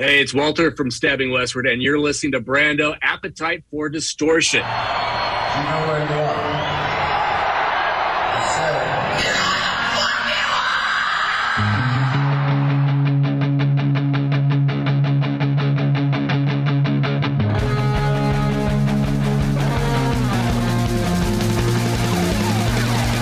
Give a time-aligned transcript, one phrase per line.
[0.00, 4.60] Hey, it's Walter from Stabbing Westward, and you're listening to Brando Appetite for Distortion.
[4.60, 4.70] You know
[5.88, 6.50] where you are.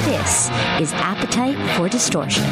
[0.06, 0.48] This
[0.80, 2.44] is Appetite for Distortion.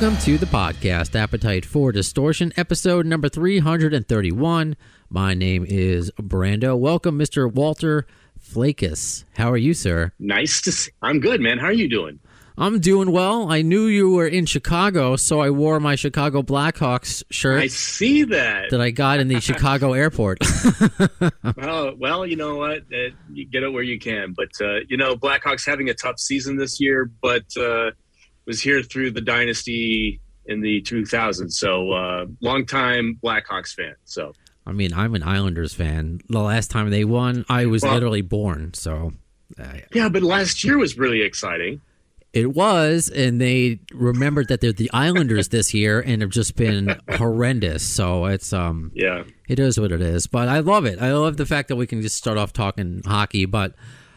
[0.00, 4.74] Welcome to the podcast, Appetite for Distortion, episode number 331.
[5.10, 6.78] My name is Brando.
[6.78, 7.52] Welcome, Mr.
[7.52, 8.06] Walter
[8.42, 9.24] Flakus.
[9.36, 10.14] How are you, sir?
[10.18, 10.90] Nice to see.
[11.02, 11.58] I'm good, man.
[11.58, 12.18] How are you doing?
[12.56, 13.52] I'm doing well.
[13.52, 18.22] I knew you were in Chicago, so I wore my Chicago Blackhawks shirt I see
[18.22, 18.70] that.
[18.70, 20.38] that I got in the Chicago airport.
[21.62, 22.84] Oh, well, you know what?
[22.90, 24.32] Uh, you get it where you can.
[24.34, 27.90] But, uh, you know, Blackhawks having a tough season this year, but uh,
[28.46, 31.52] was here through the dynasty in the 2000s.
[31.52, 33.94] So, uh, long time Blackhawks fan.
[34.04, 34.32] So,
[34.66, 36.20] I mean, I'm an Islanders fan.
[36.28, 39.12] The last time they won, I was Well- literally born, so
[39.58, 41.80] uh, yeah, but last year was really exciting.
[42.32, 46.94] It was, and they remembered that they're the Islanders this year and have just been
[47.10, 47.82] horrendous.
[47.82, 49.24] So it's um, Yeah.
[49.48, 50.28] it is what it is.
[50.28, 51.00] But I love it.
[51.02, 53.46] I love the fact that we can just start off talking hockey.
[53.46, 53.74] But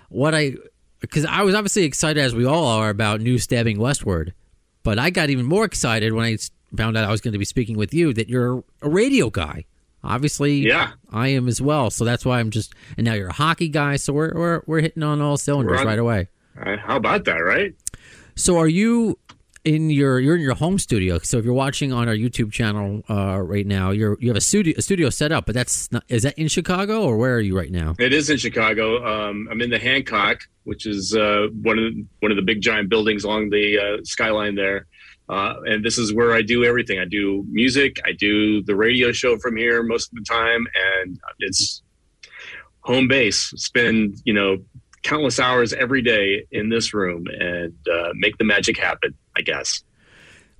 [0.09, 0.53] what I,
[1.03, 4.33] because I was obviously excited as we all are about new stabbing westward,
[4.83, 6.37] but I got even more excited when I
[6.75, 9.65] found out I was going to be speaking with you that you're a radio guy.
[10.03, 10.91] Obviously, Yeah.
[11.11, 11.89] I am as well.
[11.89, 13.95] So that's why I'm just, and now you're a hockey guy.
[13.97, 16.27] So we're we're, we're hitting on all cylinders on- right away.
[16.59, 17.73] Uh, how about that, right?
[18.35, 19.17] So are you
[19.63, 21.19] in your you're in your home studio?
[21.19, 24.41] So if you're watching on our YouTube channel uh, right now, you're you have a
[24.41, 27.41] studio a studio set up, but that's not is that in Chicago or where are
[27.41, 27.95] you right now?
[27.99, 29.05] It is in Chicago.
[29.05, 32.61] Um, I'm in the Hancock, which is uh, one of the, one of the big
[32.61, 34.87] giant buildings along the uh, skyline there.
[35.29, 36.99] Uh, and this is where I do everything.
[36.99, 38.01] I do music.
[38.05, 40.67] I do the radio show from here most of the time,
[41.01, 41.81] and it's
[42.81, 43.53] home base.
[43.55, 44.57] Spend you know
[45.03, 49.13] countless hours every day in this room and uh, make the magic happen.
[49.35, 49.83] I guess.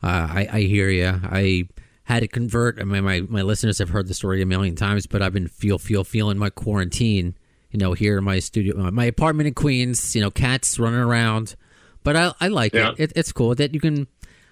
[0.01, 1.07] Uh, I, I hear you.
[1.23, 1.67] I
[2.03, 2.79] had to convert.
[2.79, 5.47] I mean, my my listeners have heard the story a million times, but I've been
[5.47, 7.35] feel feel feeling my quarantine.
[7.72, 10.16] You know, here in my studio, my apartment in Queens.
[10.16, 11.56] You know, cats running around,
[12.03, 12.91] but I I like Yeah.
[12.91, 13.00] it.
[13.00, 13.13] it.
[13.16, 14.07] It's cool that you can.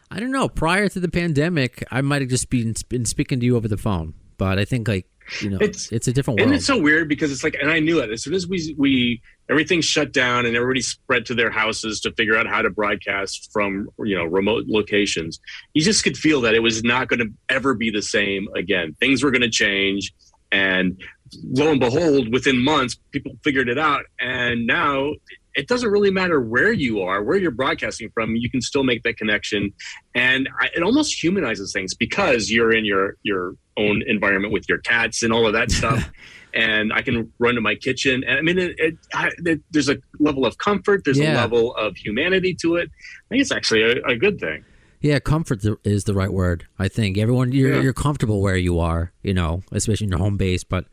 [0.09, 0.47] I don't know.
[0.49, 3.77] Prior to the pandemic, I might have just been been speaking to you over the
[3.77, 5.07] phone, but I think like
[5.39, 6.47] you know, it's, It's- a different world.
[6.47, 8.75] And it's so weird because it's like, and I knew it as soon as we
[8.77, 12.69] we everything shut down and everybody spread to their houses to figure out how to
[12.69, 15.39] broadcast from you know remote locations.
[15.73, 18.95] You just could feel that it was not going to ever be the same again.
[18.99, 20.11] Things were going to change,
[20.51, 21.01] and
[21.43, 25.13] lo and behold, within months, people figured it out, and now.
[25.55, 28.35] It doesn't really matter where you are, where you're broadcasting from.
[28.35, 29.73] You can still make that connection,
[30.15, 34.77] and I, it almost humanizes things because you're in your your own environment with your
[34.79, 36.11] cats and all of that stuff
[36.53, 39.87] and i can run to my kitchen and i mean it, it, I, it there's
[39.87, 41.33] a level of comfort there's Yeah.
[41.33, 44.65] a level of humanity to it i think it's actually a, a good thing
[44.99, 46.67] Yeah, comfort is the right word.
[46.77, 47.81] I think everyone you're, Yeah.
[47.81, 50.63] you're comfortable where you are, you know, especially in your home base.
[50.65, 50.85] But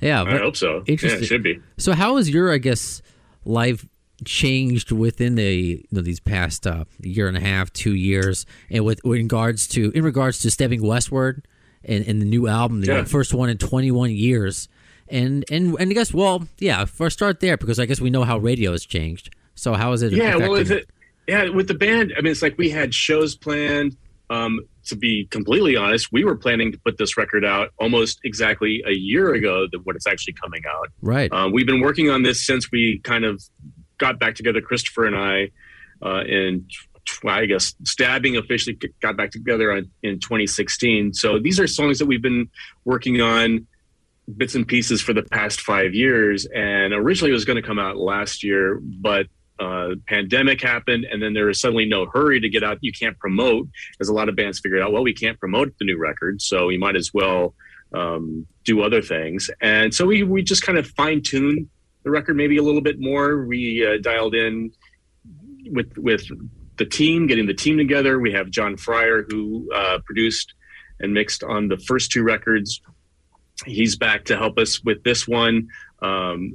[0.00, 1.22] yeah, i hope so yeah Interesting.
[1.22, 3.00] it should be so how is your, I guess,
[3.46, 3.86] life
[4.24, 8.84] changed within the you know, these past uh, year and a half, two years, and
[8.84, 11.46] with, with regards to in regards to Stabbing Westward
[11.84, 13.04] and, and the new album, the Yeah.
[13.04, 14.68] first one in 21 years,
[15.08, 18.24] and and and I guess well, yeah, first start there because I guess we know
[18.24, 19.34] how radio has changed.
[19.54, 20.12] So how is it?
[20.12, 20.88] yeah well if it
[21.26, 23.96] yeah with the band i mean it's like we had shows planned
[24.28, 28.82] um, to be completely honest we were planning to put this record out almost exactly
[28.86, 31.32] a year ago than what it's actually coming out right?
[31.32, 33.42] Um, we've been working on this since we kind of
[33.98, 35.50] got back together, Christopher and I,
[36.02, 36.66] uh, in
[37.24, 41.14] I guess stabbing officially got back together on, in 2016.
[41.14, 42.48] So these are songs that we've been
[42.84, 43.66] working on
[44.36, 46.46] bits and pieces for the past five years.
[46.46, 49.26] And originally it was going to come out last year, but
[49.58, 52.78] uh, pandemic happened, and then there was suddenly no hurry to get out.
[52.82, 53.68] You can't promote,
[54.00, 54.92] as a lot of bands figured out.
[54.92, 57.54] Well, we can't promote the new record, so we might as well
[57.94, 59.48] um, do other things.
[59.62, 61.70] And so we we just kind of fine tuned
[62.06, 63.44] the record maybe a little bit more.
[63.44, 64.70] We uh, dialed in
[65.72, 66.22] with with
[66.76, 68.20] the team, getting the team together.
[68.20, 70.54] We have John Fryer who uh, produced
[71.00, 72.80] and mixed on the first two records.
[73.64, 75.66] He's back to help us with this one.
[76.00, 76.54] Um,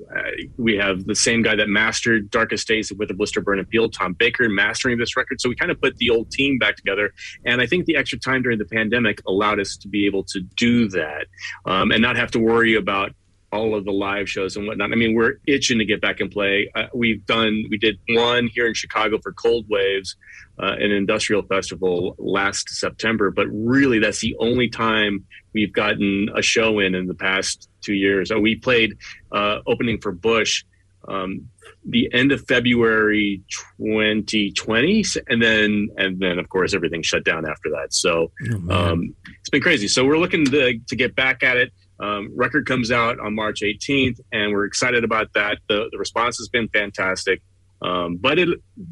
[0.57, 4.13] we have the same guy that mastered Darkest Days Wither Blister Burn and Peel, Tom
[4.13, 5.41] Baker, mastering this record.
[5.41, 7.11] So we kind of put the old team back together.
[7.43, 10.39] And I think the extra time during the pandemic allowed us to be able to
[10.55, 11.25] do that
[11.65, 13.11] um, and not have to worry about
[13.51, 14.91] all of the live shows and whatnot.
[14.91, 16.71] I mean, we're itching to get back and play.
[16.73, 20.15] Uh, we've done, we did one here in Chicago for Cold Waves,
[20.61, 26.41] uh, an industrial festival last September, but really that's the only time we've gotten a
[26.41, 28.31] show in in the past two years.
[28.31, 28.97] Uh, we played
[29.31, 30.63] uh, opening for Bush
[31.07, 31.49] um,
[31.85, 33.41] the end of February
[33.77, 37.93] 2020, and then and then of course everything shut down after that.
[37.93, 39.87] So Oh, um, it's been crazy.
[39.87, 41.71] So we're looking to to get back at it.
[42.01, 45.59] Um, record comes out on March 18th, and we're excited about that.
[45.69, 47.41] The the response has been fantastic.
[47.81, 48.49] Um, but it,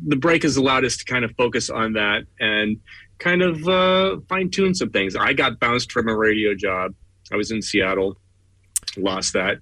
[0.07, 2.77] the break has allowed us to kind of focus on that and
[3.19, 5.15] kind of uh, fine tune some things.
[5.15, 6.93] I got bounced from a radio job.
[7.31, 8.17] I was in Seattle,
[8.97, 9.59] lost that.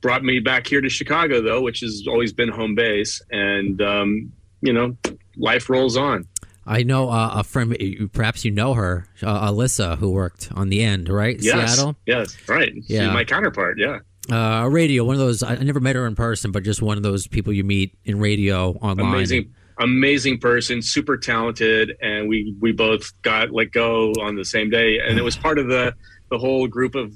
[0.00, 3.20] Brought me back here to Chicago, though, which has always been home base.
[3.30, 4.96] And, um, you know,
[5.36, 6.26] life rolls on.
[6.70, 7.76] I know uh, a friend,
[8.12, 11.36] perhaps you know her, uh, Alyssa, who worked on the end, right?
[11.40, 11.74] Yes.
[11.74, 11.96] Seattle.
[12.06, 12.36] Yes.
[12.48, 12.72] Right.
[12.74, 13.12] She's Yeah.
[13.12, 13.78] my counterpart.
[13.78, 13.98] Yeah.
[14.30, 16.96] Uh, radio, one of those, I I never met her in person, but just one
[16.96, 19.08] of those people you meet in radio online.
[19.14, 24.68] amazing amazing person super talented and we we both got let go on the same
[24.68, 25.94] day and it was part of the
[26.30, 27.10] the whole group of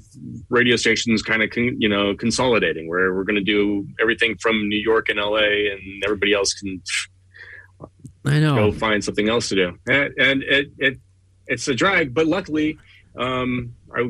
[0.49, 4.67] radio stations kind of con, you know consolidating where we're going to do everything from
[4.67, 6.81] new york and la and everybody else can
[8.27, 8.55] I know.
[8.55, 10.97] go find something else to do and, and it, it
[11.47, 12.77] it's a drag but luckily
[13.19, 14.01] um i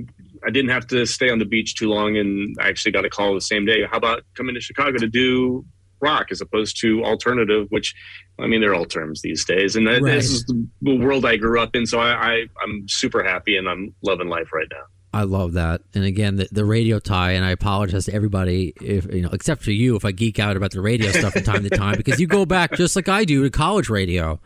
[0.46, 3.10] i didn't have to stay on the beach too long and i actually got a
[3.10, 5.66] call the same day how about coming to chicago to do
[6.02, 7.94] rock as opposed to alternative which
[8.40, 10.14] i mean they're all terms these days and that, Right.
[10.16, 10.46] this is
[10.82, 14.28] the world i grew up in so I, I i'm super happy and i'm loving
[14.30, 14.84] life right now
[15.16, 15.82] I love that.
[15.94, 19.64] And again, the, the radio tie, and I apologize to everybody, if you know, except
[19.64, 22.20] for you, if I geek out about the radio stuff from time to time, because
[22.20, 24.42] you go back just like I do to college radio,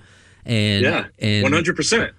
[0.46, 2.12] and yeah and 100%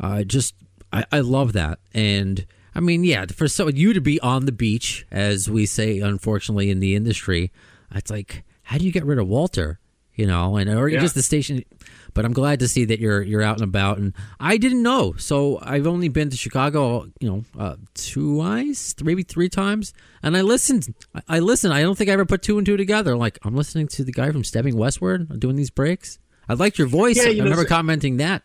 [0.00, 0.54] I just
[0.92, 1.78] I, I love that.
[1.94, 2.44] And
[2.74, 6.70] I mean, yeah, for so you to be on the beach, as we say, unfortunately
[6.70, 7.52] in the industry,
[7.94, 9.78] it's like, how do you get rid of Walter?
[10.14, 11.00] You know, and or Yeah.
[11.00, 11.64] just the station.
[12.14, 13.98] But I'm glad to see that you're you're out and about.
[13.98, 19.22] And I didn't know, so I've only been to Chicago, you know, uh, twice, maybe
[19.22, 19.92] three times,
[20.22, 20.94] and I listened.
[21.14, 21.72] I, I listened.
[21.72, 23.16] I don't think I ever put two and two together.
[23.16, 26.18] Like I'm listening to the guy from Stabbing Westward doing these breaks.
[26.48, 27.16] I liked your voice.
[27.16, 28.42] Yeah, you I'm know, commenting that.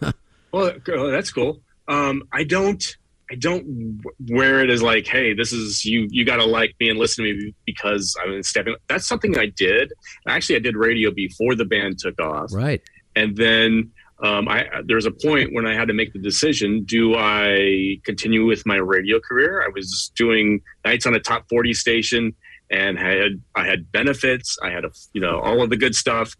[0.50, 1.60] Well, that's cool.
[1.88, 2.82] Um, I don't,
[3.30, 4.00] I don't
[4.30, 6.08] wear it as like, hey, this is you.
[6.10, 8.76] You got to like me and listen to me because I'm Stabbing.
[8.88, 9.92] That's something I did.
[10.26, 12.80] Actually, I did radio before the band took off, Right.
[13.18, 13.90] And then
[14.22, 17.98] um, I there was a point when I had to make the decision: do I
[18.04, 19.62] continue with my radio career?
[19.62, 22.34] I was doing nights on a top forty station,
[22.70, 24.56] and had I had benefits.
[24.62, 26.34] I had a you know all of the good stuff,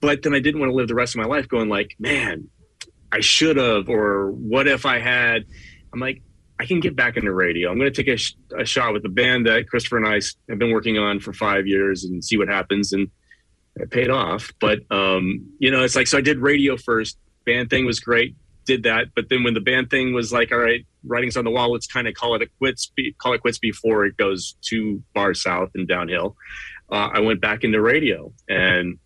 [0.00, 2.48] but then I didn't want to live the rest of my life going like, man,
[3.12, 5.44] I should have, or what if I had?
[5.92, 6.22] I'm like,
[6.58, 7.70] I can get back into radio.
[7.70, 10.20] I'm going to take a, sh- a shot with the band that Christopher and I
[10.48, 12.92] have been working on for five years and see what happens.
[12.92, 13.08] And
[13.76, 14.52] it paid off.
[14.60, 17.18] But, um, you know, it's like, so I did radio first.
[17.44, 18.34] Band thing was great.
[18.64, 19.08] Did that.
[19.14, 21.86] But then when the band thing was like, all right, writing's on the wall, let's
[21.86, 25.70] kind of call it a quits, call it quits before it goes too far south
[25.74, 26.36] and downhill.
[26.90, 28.98] Uh, I went back into radio and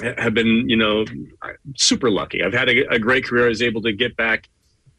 [0.00, 1.04] have been, you know,
[1.76, 2.42] super lucky.
[2.42, 3.46] I've had a, a great career.
[3.46, 4.48] I was able to get back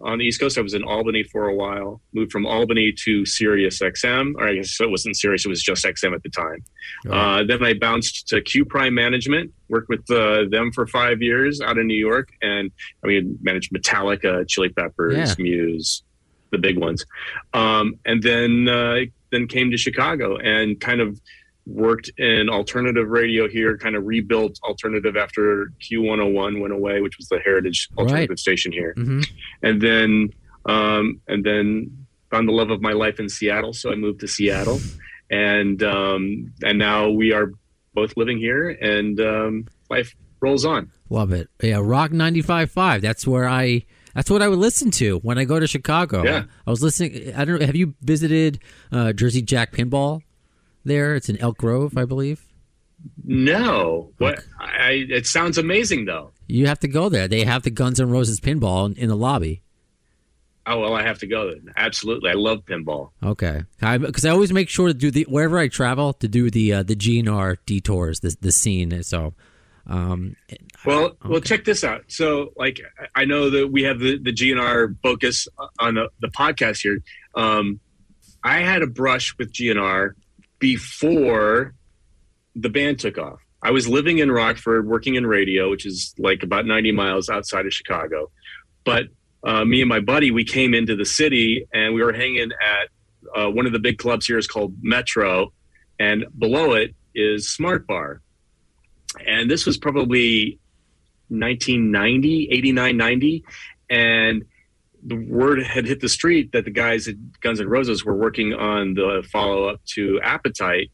[0.04, 0.58] on the East Coast.
[0.58, 4.56] I was in Albany for a while, moved from Albany to Sirius XM, or I
[4.56, 6.64] guess it wasn't Sirius, it was just XM at the time.
[7.10, 11.62] Uh, then I bounced to Q Prime Management, worked with uh, them for five years
[11.62, 12.72] out in New York, and
[13.04, 15.36] I mean, managed Metallica, Chili Peppers, Yeah.
[15.40, 16.04] Muse,
[16.52, 17.06] the big ones.
[17.54, 19.00] Um, and then, uh,
[19.32, 21.20] then came to Chicago and kind of
[21.66, 27.28] worked in alternative radio here, kind of rebuilt alternative after Q101 went away, which was
[27.30, 28.40] the heritage alternative Right.
[28.40, 28.94] station here.
[28.98, 29.22] hmm
[29.62, 30.30] And then,
[30.66, 33.74] um, and then found the love of my life in Seattle.
[33.74, 34.80] So I moved to Seattle
[35.30, 37.52] and, um, and now we are
[37.94, 40.90] both living here and, um, life rolls on.
[41.10, 41.48] Love it.
[41.62, 43.02] Yeah, Rock 95.5.
[43.02, 46.24] That's where I that's what I would listen to when I go to Chicago.
[46.24, 46.44] Yeah.
[46.68, 48.60] I was listening I don't know have you visited
[48.92, 50.22] uh, Jersey Jack Pinball
[50.84, 51.16] there?
[51.16, 52.46] It's in Elk Grove, I believe.
[53.24, 56.32] No, what I, it sounds amazing though.
[56.48, 57.28] You have to go there.
[57.28, 59.62] They have the Guns N' Roses pinball in, in the lobby.
[60.66, 61.74] Oh, well, I have to go then.
[61.76, 62.30] Absolutely.
[62.30, 63.10] I love pinball.
[63.22, 66.74] Okay, because I, always make sure to do the wherever I travel to do the
[66.74, 69.04] uh, the GNR detours, the the scene.
[69.04, 69.34] So,
[69.88, 70.38] um,
[70.86, 72.06] Well, well, check this out.
[72.08, 72.80] So, like,
[73.14, 75.50] I know that we have the, the GNR focus
[75.80, 77.00] on the, the podcast here.
[77.36, 77.82] Um,
[78.42, 80.14] I had a brush with GNR
[80.64, 81.76] before
[82.56, 83.42] the band took off.
[83.62, 87.66] I was living in Rockford, working in radio, which is like about 90 miles outside
[87.66, 88.32] of Chicago.
[88.86, 89.08] But
[89.44, 92.88] uh, me and my buddy, we came into the city and we were hanging at
[93.38, 95.52] uh, one of the big clubs here is called Metro,
[96.00, 98.22] and below it is Smart Bar.
[99.28, 100.60] And this was probably
[101.28, 103.44] 1990, 89, 90.
[103.90, 104.46] And
[105.06, 108.54] the word had hit the street that the guys at Guns N' Roses were working
[108.54, 110.92] on the follow up to Appetite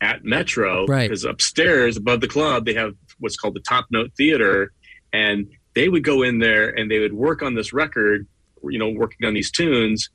[0.00, 0.84] at Metro.
[0.86, 1.08] Right.
[1.08, 4.72] Because upstairs above the club, they have what's called the Top Note Theater.
[5.12, 8.26] And they would go in there and they would work on this record,
[8.62, 10.10] you know, working on these tunes,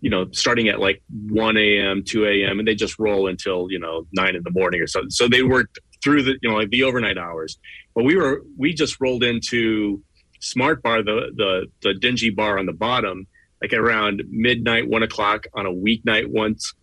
[0.00, 3.78] you know, starting at like 1 a.m., 2 a.m., and they just roll until, you
[3.78, 5.10] know, 9 in the morning or something.
[5.10, 7.58] So they worked through the, you know, like the overnight hours.
[7.94, 10.02] But we were, we just rolled into
[10.40, 13.26] Smart Bar, the, the, the dingy bar on the bottom,
[13.60, 16.74] like around midnight, one o'clock on a weeknight once.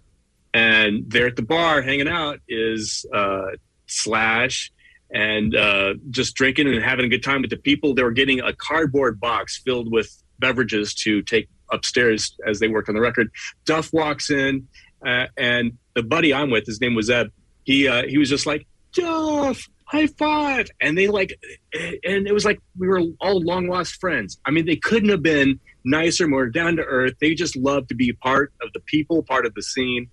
[0.53, 3.47] And there at the bar hanging out is uh,
[3.87, 4.71] Slash
[5.11, 7.93] and uh, just drinking and having a good time with the people.
[7.93, 12.89] They were getting a cardboard box filled with beverages to take upstairs as they worked
[12.89, 13.31] on the record.
[13.65, 14.67] Duff walks in,
[15.05, 17.31] uh, and the buddy I'm with, his name was Ed.
[17.63, 21.39] He uh, he was just like Duff, high five, and they like,
[21.73, 24.39] and it was like we were all long lost friends.
[24.45, 27.13] I mean, they couldn't have been nicer, more down to earth.
[27.19, 30.09] They just loved to be part of the people, part of the scene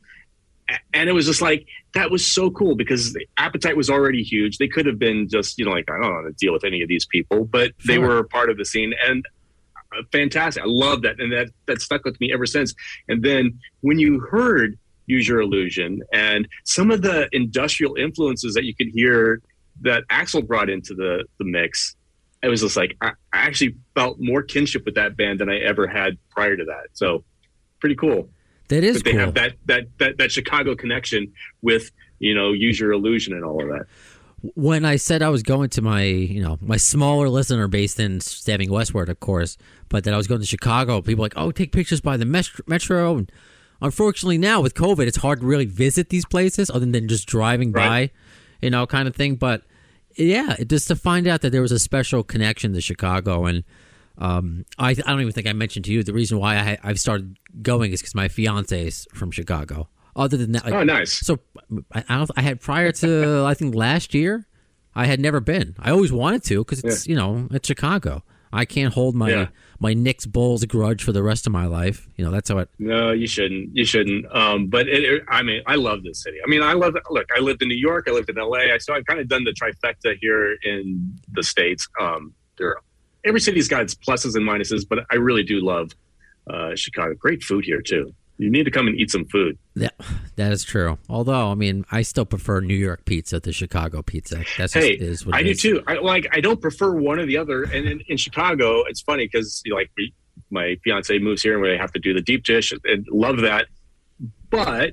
[0.94, 4.58] and it was just like that was so cool because the appetite was already huge.
[4.58, 6.82] They could have been just you know like I don't want to deal with any
[6.82, 8.06] of these people, but they Sure.
[8.06, 9.24] were part of the scene and
[9.96, 10.62] uh, fantastic.
[10.62, 12.74] I love that, and that that stuck with me ever since.
[13.08, 18.64] And then when you heard Use Your Illusion and some of the industrial influences that
[18.64, 19.42] you could hear
[19.82, 21.96] that Axl brought into the the mix.
[22.42, 25.58] It was just like I, I actually felt more kinship with that band than I
[25.58, 26.88] ever had prior to that.
[26.94, 27.24] So
[27.80, 28.28] pretty cool
[28.68, 29.20] That is but they cool.
[29.20, 31.32] have that, that that that Chicago connection
[31.62, 33.86] with you know use your illusion and all of that.
[34.54, 38.20] when I said I was going to my, you know, my smaller listener base in
[38.22, 39.58] Stabbing Westward, of course,
[39.90, 42.24] but that I was going to Chicago, people were like, oh, take pictures by the
[42.24, 42.64] metro.
[42.66, 43.18] metro.
[43.18, 43.30] And
[43.82, 47.70] unfortunately, now with COVID, it's hard to really visit these places other than just driving
[47.72, 48.10] Right.
[48.10, 49.36] by, you know, kind of thing.
[49.36, 49.62] But
[50.20, 53.46] yeah, just to find out that there was a special connection to Chicago.
[53.46, 53.64] And
[54.18, 57.00] um, I, I don't even think I mentioned to you the reason why I, I've
[57.00, 59.88] started going is because my fiance is from Chicago.
[60.16, 61.12] Other than that, like, Oh, nice.
[61.12, 61.38] so
[61.92, 64.46] I, I, don't, I had prior to I think last year,
[64.94, 65.74] I had never been.
[65.78, 68.22] I always wanted to because it's you know it's Chicago.
[68.52, 69.46] I can't hold my Yeah.
[69.82, 72.06] My Knicks Bulls grudge for the rest of my life.
[72.16, 72.68] You know that's how it.
[72.78, 73.74] No, you shouldn't.
[73.74, 74.26] You shouldn't.
[74.34, 76.36] Um, but it, it- I mean, I love this city.
[76.44, 76.94] I mean, I love.
[77.10, 78.04] Look, I lived in New York.
[78.08, 78.78] I lived in L.A.
[78.78, 81.88] So I've kind of done the trifecta here in the states.
[81.98, 82.76] Um, there,
[83.24, 85.90] every city's got its pluses and minuses, but I really do love
[86.48, 87.14] uh, Chicago.
[87.14, 88.14] Great food here too.
[88.40, 89.58] You need to come and eat some food.
[89.74, 89.90] Yeah,
[90.36, 90.98] that is true.
[91.10, 94.36] Although I mean, I still prefer New York pizza to Chicago pizza.
[94.56, 95.60] That's just Hey, is what I do is.
[95.60, 95.82] too.
[95.86, 96.26] I like.
[96.32, 97.64] I don't prefer one or the other.
[97.64, 100.14] And in, in Chicago, it's funny because you know, like we,
[100.50, 103.66] my fiance moves here, and we have to do the deep dish, and love that.
[104.48, 104.92] But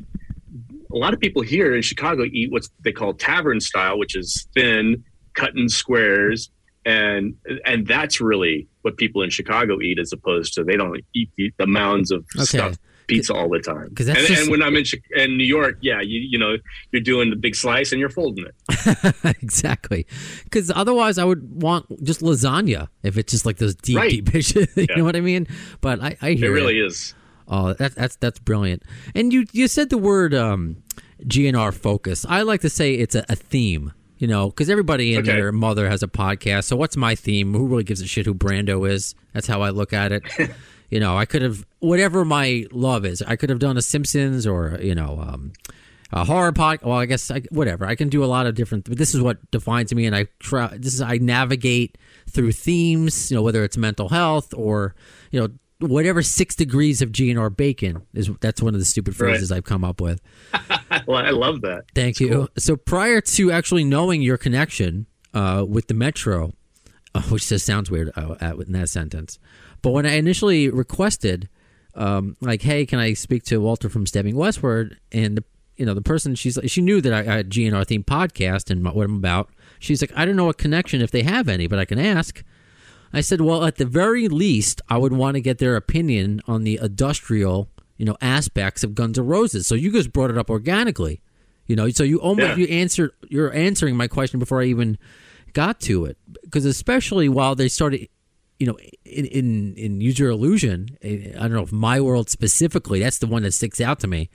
[0.91, 4.47] a lot of people here in Chicago eat what they call tavern style, which is
[4.55, 5.03] thin,
[5.35, 6.51] cut in squares,
[6.85, 7.33] and
[7.65, 11.51] and that's really what people in Chicago eat, as opposed to they don't eat the,
[11.57, 12.43] the mounds of Okay.
[12.45, 13.87] stuffed pizza all the time.
[13.87, 14.83] and, just- and when I'm in,
[15.15, 16.57] in New York, yeah, you you know
[16.91, 19.15] you're doing the big slice and you're folding it.
[19.41, 20.05] exactly.
[20.43, 24.09] Because otherwise, I would want just lasagna if it's just like those deep, Right.
[24.11, 24.67] deep dishes.
[24.75, 24.95] you Yeah.
[24.97, 25.47] know what I mean?
[25.81, 27.13] But I, I It really is.
[27.47, 28.83] Oh, that, that's that's brilliant.
[29.15, 30.83] And you you said the word um,
[31.23, 32.25] GNR focus.
[32.27, 33.93] I like to say it's a, a theme.
[34.19, 35.33] You know, because everybody in Okay.
[35.33, 36.63] their mother has a podcast.
[36.63, 37.53] So what's my theme?
[37.53, 39.13] Who really gives a shit who Brando is?
[39.33, 40.23] That's how I look at it.
[40.89, 43.21] you know, I could have whatever my love is.
[43.21, 45.53] I could have done a Simpsons or you know um,
[46.11, 46.79] a horror pod.
[46.83, 47.85] Well, I guess I, whatever.
[47.85, 48.85] I can do a lot of different.
[48.89, 50.67] But this is what defines me, and I try.
[50.77, 51.97] This is I navigate
[52.29, 53.29] through themes.
[53.31, 54.95] You know, whether it's mental health or
[55.31, 58.31] you know whatever six degrees of GNR bacon is.
[58.39, 59.29] That's one of the stupid Right.
[59.31, 60.21] phrases I've come up with.
[61.05, 61.83] Well, I love that.
[61.93, 62.47] Thank you.
[62.57, 66.53] So prior to actually knowing your connection uh, with the Metro,
[67.13, 69.37] uh, which just sounds weird uh, in that sentence,
[69.81, 71.49] but when I initially requested,
[71.95, 74.99] um, like, hey, can I speak to Walter from Stabbing Westward?
[75.11, 75.43] And the,
[75.77, 78.83] you know, the person she's she knew that I, I had GNR themed podcast and
[78.85, 79.49] what I'm about.
[79.79, 82.43] She's like, I don't know a connection if they have any, but I can ask.
[83.13, 86.63] I said, well, at the very least, I would want to get their opinion on
[86.63, 89.65] the industrial, you know, aspects of Guns N' Roses.
[89.65, 91.21] So you guys brought it up organically,
[91.67, 91.89] you know.
[91.89, 92.65] So you almost Yeah.
[92.65, 94.97] you answered you're answering my question before I even
[95.53, 98.09] got to it, because especially while they started,
[98.59, 102.29] you know, in in, in Use Your Illusion, eh, I don't know if My World
[102.29, 104.29] specifically, that's the one that sticks out to me.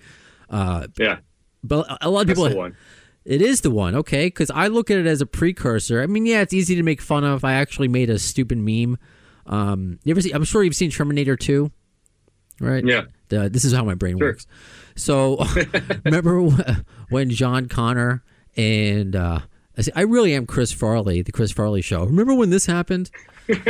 [0.50, 1.19] Uh, Yeah.
[1.64, 2.76] but a lot of That's people the one.
[3.25, 4.26] It is the one, okay?
[4.26, 6.02] Because I look at it as a precursor.
[6.02, 7.45] I mean, yeah, it's easy to make fun of.
[7.45, 8.99] I actually made a stupid meme.
[9.47, 10.33] Um, you ever see?
[10.33, 11.71] I'm sure you've seen Terminator 2,
[12.61, 12.85] right?
[12.85, 13.02] Yeah.
[13.29, 14.29] The- this is how my brain Sure.
[14.31, 14.47] works.
[14.97, 15.45] So,
[16.05, 16.43] remember
[17.11, 18.23] when John Connor
[18.57, 19.41] and uh,
[19.76, 22.05] I say- I really am Chris Farley, the Chris Farley show.
[22.05, 23.11] Remember when this happened?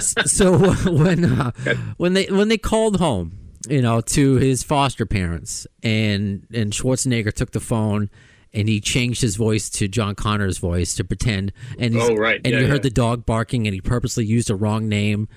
[0.00, 0.58] So
[0.92, 1.50] when uh,
[1.96, 3.38] when they when they called home,
[3.68, 8.10] you know, to his foster parents, and and Schwarzenegger took the phone.
[8.54, 12.40] And he changed his voice to John Connor's voice to pretend, and he's, Oh, right.
[12.42, 15.28] and Yeah, you heard the dog barking, and he purposely used a wrong name,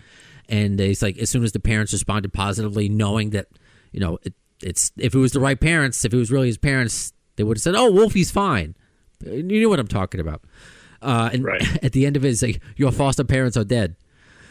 [0.48, 3.48] and he's like, as soon as the parents responded positively, knowing that,
[3.92, 6.58] you know, it, it's if it was the right parents, if it was really his
[6.58, 8.76] parents, they would have said, "Oh, Wolfie's fine."
[9.26, 10.42] You know what I'm talking about.
[11.02, 11.64] Uh, and Right.
[11.84, 13.96] at the end of it, it's like your foster parents are dead.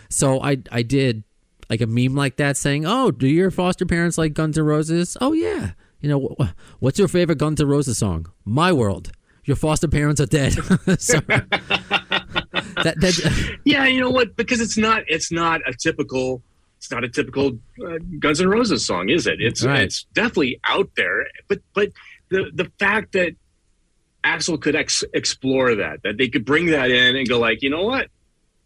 [0.08, 1.22] So I I did
[1.68, 5.16] like a meme like that saying, "Oh, do your foster parents like Guns N' Roses?"
[5.20, 5.72] Oh yeah.
[6.00, 8.26] You know wh- what's your favorite Guns N' Roses song?
[8.44, 9.12] My World.
[9.44, 10.52] Your foster parents are dead.
[10.54, 11.46] that,
[13.00, 14.36] that, Yeah, you know what?
[14.36, 16.42] Because it's not it's not a typical
[16.78, 19.40] it's not a typical uh, Guns N' Roses song, is it?
[19.40, 19.82] It's Right.
[19.82, 21.90] it's definitely out there, but but
[22.30, 23.34] the the fact that
[24.24, 27.70] Axl could ex- explore that, that they could bring that in and go like, you
[27.70, 28.08] know what?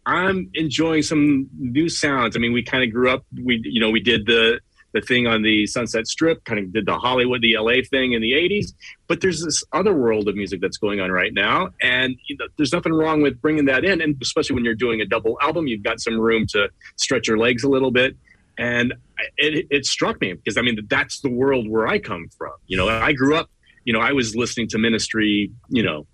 [0.05, 2.35] I'm enjoying some new sounds.
[2.35, 3.25] I mean, we kind of grew up.
[3.43, 4.59] We you know we did the
[4.93, 8.21] the thing on the Sunset Strip, kind of did the Hollywood, the LA thing in
[8.21, 8.73] the '80s.
[9.07, 12.45] But there's this other world of music that's going on right now, and you know,
[12.57, 13.99] there's nothing wrong with bringing that in.
[13.99, 17.37] And especially when you're doing a double album, you've got some room to stretch your
[17.37, 18.15] legs a little bit.
[18.57, 18.93] And
[19.37, 22.53] it, it struck me because I mean that's the world where I come from.
[22.67, 23.49] You know, I grew up.
[23.85, 25.51] You know, I was listening to Ministry.
[25.69, 26.07] You know,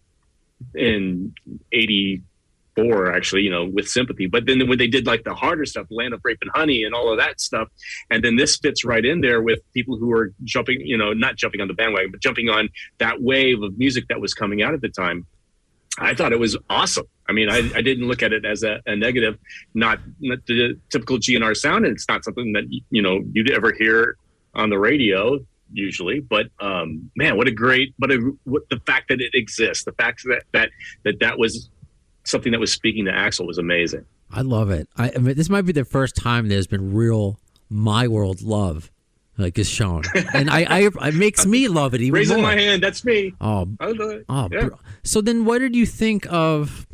[0.75, 1.33] in
[1.71, 3.41] '84 actually.
[3.41, 4.27] You know, with sympathy.
[4.27, 6.93] But then when they did like the harder stuff, Land of Rape and Honey, and
[6.93, 7.67] all of that stuff,
[8.09, 10.81] and then this fits right in there with people who are jumping.
[10.81, 14.21] You know, not jumping on the bandwagon, but jumping on that wave of music that
[14.21, 15.25] was coming out at the time.
[15.99, 17.05] I thought it was awesome.
[17.27, 19.37] I mean, I, I didn't look at it as a, a negative,
[19.73, 23.73] not, not the typical GNR sound, and it's not something that you know you'd ever
[23.73, 24.17] hear
[24.53, 25.39] on the radio
[25.73, 26.19] usually.
[26.19, 29.91] But um, man, what a great, but a what the fact that it exists, the
[29.93, 30.69] fact that that
[31.03, 31.69] that that was
[32.23, 34.05] something that was speaking to Axl was amazing.
[34.31, 34.88] I love it.
[34.97, 37.38] I, I mean, this might be the first time there's been real
[37.69, 38.91] my world love
[39.38, 40.03] like is shown,
[40.34, 42.47] and I, I it makes me love it even Raising more.
[42.47, 43.34] my hand, that's me.
[43.41, 44.25] Oh, I love it.
[44.29, 44.49] oh.
[44.51, 44.69] Yeah.
[45.03, 46.86] So then, what did you think of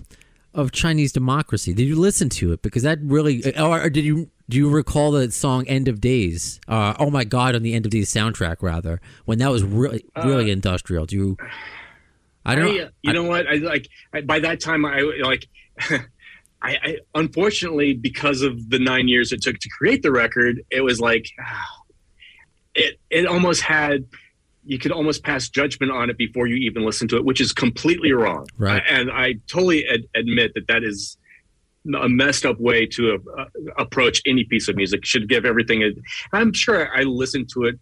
[0.53, 1.73] of Chinese democracy?
[1.73, 2.61] Did you listen to it?
[2.61, 6.59] Because that really, or, or did you do you recall the song "End of Days"?
[6.67, 10.05] Uh, oh my God, on the "End of Days" soundtrack, rather, when that was really
[10.23, 11.05] really industrial.
[11.05, 11.37] Do you?
[12.45, 12.67] I don't.
[12.67, 12.83] I, know.
[12.83, 13.47] uh, you know what?
[13.47, 14.85] I like I, by that time.
[14.85, 15.47] I like.
[16.59, 20.81] I, I unfortunately because of the nine years it took to create the record, it
[20.81, 21.29] was like
[22.75, 22.99] it.
[23.09, 24.05] It almost had.
[24.69, 27.53] You could almost pass judgment on it before you even listen to it, which is
[27.53, 28.47] completely wrong.
[28.57, 28.83] Right.
[28.89, 31.17] And I totally ad- admit that that is
[31.95, 33.45] a messed up way to uh,
[33.77, 35.05] approach any piece of music.
[35.05, 35.83] Should give everything.
[35.83, 35.91] A,
[36.33, 37.79] I'm sure I listened to it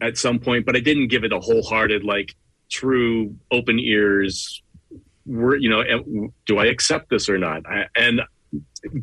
[0.00, 2.34] at some point, but I didn't give it a wholehearted, like
[2.68, 4.62] true open ears.
[5.24, 5.82] Were you know?
[6.46, 7.62] Do I accept this or not?
[7.66, 8.22] I, and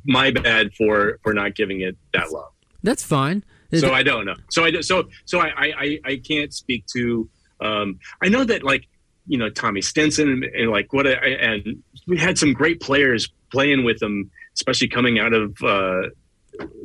[0.05, 2.51] my bad for for not giving it that love.
[2.81, 3.45] That's fine.
[3.73, 4.35] So I don't know.
[4.49, 7.29] So I so so I I, I- can't speak to.
[7.61, 8.87] Um, I know that like
[9.27, 13.29] you know Tommy Stinson and, and like what I, and we had some great players
[13.51, 16.09] playing with them, especially coming out of uh,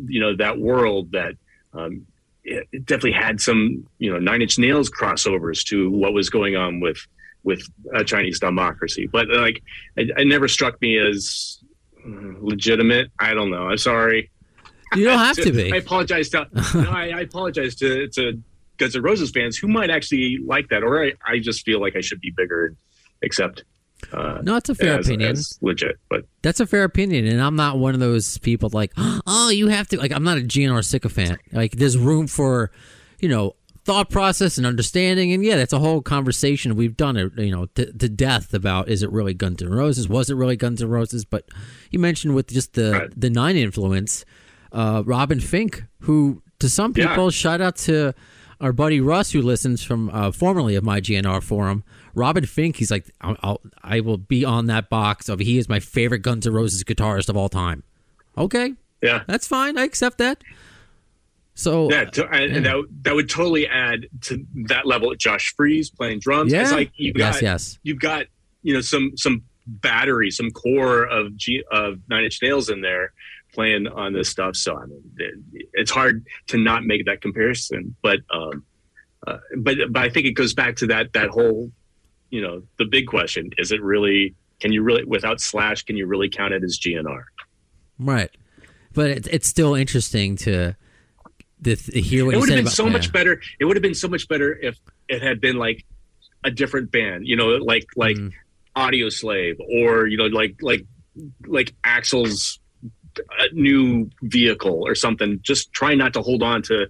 [0.07, 1.35] you know that world that.
[1.75, 2.07] Um,
[2.45, 6.57] it it definitely had some, you know, Nine Inch Nails crossovers to what was going
[6.57, 6.97] on with
[7.45, 7.63] with
[7.95, 9.07] uh, Chinese democracy.
[9.07, 9.63] But like,
[9.97, 11.59] it, it never struck me as
[12.07, 13.11] uh, legitimate.
[13.19, 13.69] I don't know.
[13.69, 14.31] I'm sorry.
[14.95, 15.73] You don't have to be.
[15.73, 16.47] I apologize to.
[16.75, 18.41] no, I, I apologize to to
[18.79, 21.97] Guns N' Roses fans who might actually like that, or I, I just feel like
[21.97, 22.77] I should be bigger and
[23.25, 23.65] accept.
[24.13, 25.33] Uh, No, it's a fair as, opinion.
[25.33, 28.93] as legit, but That's a fair opinion, and I'm not one of those people like,
[28.97, 29.99] oh, you have to.
[29.99, 31.41] Like, I'm not a GNR sycophant.
[31.53, 32.71] Like, there's room for,
[33.19, 37.33] you know, thought process and understanding, and yeah, that's a whole conversation we've done it,
[37.39, 40.09] you know, to, to death about is it really Guns N' Roses?
[40.09, 41.25] Was it really Guns N' Roses?
[41.25, 41.49] But
[41.91, 43.21] you mentioned with just the Right.
[43.21, 44.25] the nine influence,
[44.73, 47.09] uh, Robin Finck, who to some Yeah.
[47.09, 48.15] people, shout out to
[48.61, 51.85] our buddy Russ who listens from uh, formerly of my GNR forum.
[52.15, 55.69] Robin Finck, he's like, I'll, I'll, I will be on that box of he is
[55.69, 57.85] my favorite Guns N' Roses guitarist of all time.
[58.37, 59.79] Okay, yeah, that's fine.
[59.79, 60.43] I accept that.
[61.55, 65.11] So yeah, to, and, and that that would totally add to that level.
[65.11, 66.53] Of Josh Freese playing drums.
[66.53, 67.79] yeah, It's like you've got yes, yes.
[67.83, 68.27] you've got
[68.63, 73.13] you know some some battery, some core of G, of Nine Inch Nails in there
[73.53, 74.57] playing on this stuff.
[74.57, 75.03] So I mean,
[75.73, 77.97] it's hard to not make that comparison.
[78.03, 78.65] But um,
[79.27, 81.71] uh, but but I think it goes back to that that whole,
[82.31, 84.35] you know, the big question: Is it really?
[84.61, 87.23] Can you really, without Slash, can you really count it as GNR?
[87.99, 88.31] Right,
[88.93, 90.75] but it, it's still interesting to,
[91.63, 92.93] to th- hear what it would said have been about so yeah.
[92.93, 93.41] much better.
[93.61, 94.77] It would have been so much better if
[95.09, 95.85] it had been like
[96.43, 98.33] a different band, you know, like like Mhm.
[98.77, 100.85] Audioslave or you know like like
[101.47, 102.61] like Axl's
[103.21, 105.41] uh, new vehicle or something.
[105.43, 106.87] Just try not to hold on to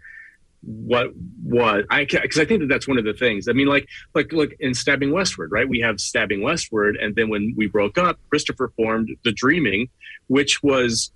[0.62, 1.12] what
[1.44, 3.48] was I can't because I think that that's one of the things.
[3.48, 5.68] I mean, like like look in Stabbing Westward, right?
[5.68, 9.88] We have Stabbing Westward, and then when we broke up, Christopher formed The Dreaming,
[10.26, 11.12] which was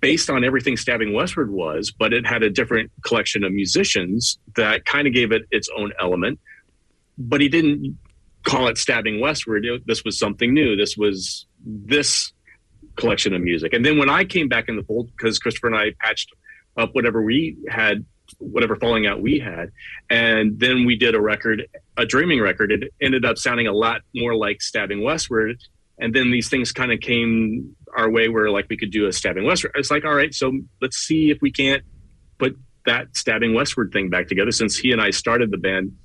[0.00, 4.84] based on everything Stabbing Westward was, but it had a different collection of musicians that
[4.86, 6.38] kind of gave it its own element.
[7.18, 7.98] But he didn't
[8.44, 9.66] call it Stabbing Westward.
[9.66, 10.74] It- this was something new.
[10.76, 12.32] This was this
[13.00, 13.72] collection of music.
[13.72, 16.30] And then when I came back in the fold, because Christopher and I patched
[16.76, 18.04] up whatever we had,
[18.38, 19.70] whatever falling out we had,
[20.08, 22.72] and then we did a record, a dreaming record.
[22.72, 25.58] It ended up sounding a lot more like Stabbing Westward.
[25.98, 29.12] And then these things kind of came our way where like we could do a
[29.12, 29.72] Stabbing Westward.
[29.74, 31.82] It's like, all right, so let's see if we can't
[32.38, 34.52] put that Stabbing Westward thing back together.
[34.52, 35.96] Since he and I started the band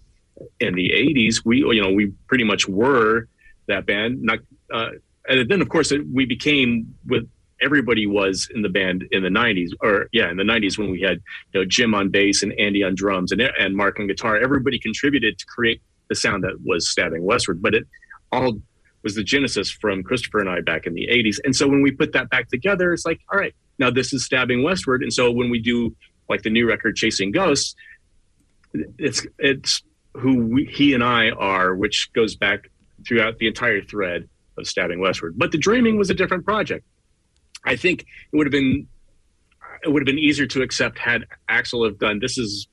[0.59, 3.27] in the 80s, we, you know, we pretty much were
[3.67, 4.21] that band.
[4.21, 4.39] Not,
[4.73, 4.89] uh,
[5.27, 7.27] and then of course it, we became with
[7.61, 11.01] everybody was in the band in the 90s or yeah in the 90s when we
[11.01, 11.21] had
[11.53, 14.37] you know jim on bass and andy on drums and, and mark on guitar.
[14.37, 17.87] Everybody contributed to create the sound that was stabbing westward but it
[18.31, 18.53] all
[19.03, 21.91] was the genesis from christopher and i back in the 80s and so when we
[21.91, 25.03] put that back together it's like all right now this is stabbing westward.
[25.03, 25.95] And so when we do
[26.29, 27.75] like the new record chasing ghosts
[28.97, 29.83] it's it's
[30.13, 32.69] who we, he and i are which goes back
[33.07, 36.85] throughout the entire thread of stabbing westward but the dreaming was a different project
[37.65, 38.87] i think it would have been
[39.83, 42.67] it would have been easier to accept had Axl have done this is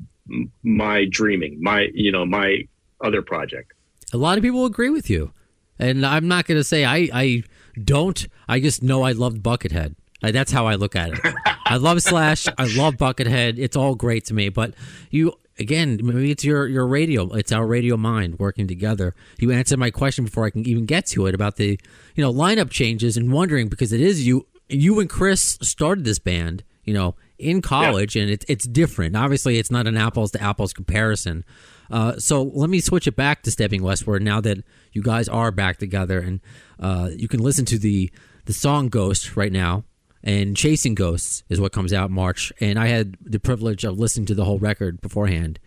[0.62, 2.66] my dreaming my you know my
[3.05, 3.73] other project
[4.12, 5.33] A lot of people agree with you,
[5.79, 7.42] and I'm not going to say I I
[7.83, 8.29] don't.
[8.47, 9.95] I just know I loved Buckethead.
[10.21, 11.35] That's how I look at it.
[11.66, 12.47] I love Slash.
[12.59, 13.59] I love Buckethead.
[13.59, 14.51] It's all great to me.
[14.51, 14.75] But
[15.11, 17.33] you again, maybe it's your your radio.
[17.33, 19.15] It's our radio mind working together.
[19.38, 21.79] You answered my question before I can even get to it about the
[22.15, 26.19] you know lineup changes and wondering because it is you you and Chris started this
[26.19, 26.65] band.
[26.85, 29.17] You know, in college, and it's it's different.
[29.17, 31.45] Obviously, it's not an apples to apples comparison.
[31.91, 35.51] Uh, so let me switch it back to Stabbing Westward now that you guys are
[35.51, 36.41] back together, and
[36.81, 38.11] uh, you can listen to the
[38.47, 39.85] the song "Ghost" right now.
[40.25, 44.27] And "Chasing Ghosts" is what comes out March, and I had the privilege of listening
[44.27, 45.59] to the whole record beforehand,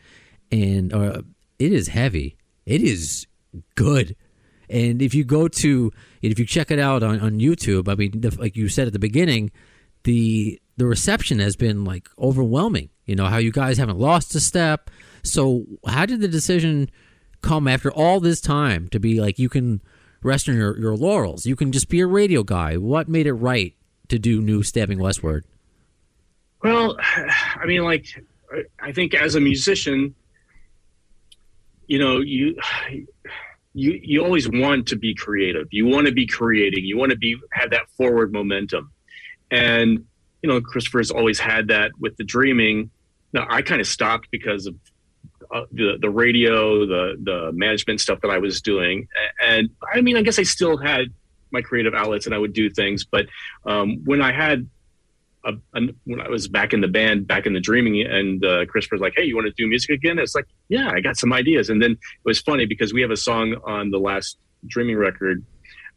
[0.52, 1.22] and uh,
[1.60, 2.38] it is heavy.
[2.66, 3.28] It is
[3.76, 4.16] good.
[4.70, 5.92] And if you go to,
[6.22, 8.94] if you check it out on, on YouTube, I mean, the, like you said at
[8.94, 9.52] the beginning,
[10.04, 12.90] the the reception has been like overwhelming.
[13.06, 14.90] You know how you guys haven't lost a step.
[15.24, 16.90] So how did the decision
[17.42, 19.82] come after all this time to be like you can
[20.24, 21.46] rest on your, your laurels?
[21.46, 22.78] You can just be a radio guy.
[22.78, 23.76] What made it right
[24.10, 25.46] to do new stabbing westward?
[26.64, 28.06] Well, I mean, like,
[28.80, 30.16] I think as a musician,
[31.88, 32.56] you know, you
[33.74, 35.68] you you always want to be creative.
[35.72, 36.86] You want to be creating.
[36.86, 38.92] You want to be have that forward momentum,
[39.52, 40.06] and
[40.42, 42.90] you know, Christopher's always had that with the dreaming.
[43.34, 44.76] Now, I kind of stopped because of
[45.54, 49.08] uh, the the radio, the the management stuff that I was doing,
[49.44, 51.08] and I mean, I guess I still had
[51.52, 53.26] my creative outlets and I would do things, but
[53.66, 54.68] um, when I had
[55.46, 58.66] a, a, when I was back in the band, back in the dreaming, and uh,
[58.66, 61.32] Christopher's like, "Hey, you want to do music again?" It's like, "Yeah, I got some
[61.32, 64.98] ideas." And then it was funny because we have a song on the last dreaming
[64.98, 65.46] record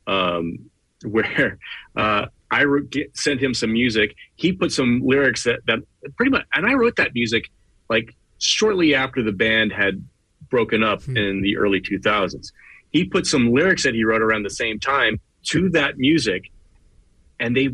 [0.06, 0.70] um,
[1.04, 1.58] where
[1.96, 4.14] uh, I wrote, get, sent him some music.
[4.37, 5.80] He put some lyrics that, that
[6.16, 7.50] pretty much, and I wrote that music
[7.88, 10.04] like shortly after the band had
[10.50, 12.52] broken up in the early 2000s.
[12.90, 16.50] He put some lyrics that he wrote around the same time to that music,
[17.40, 17.70] and they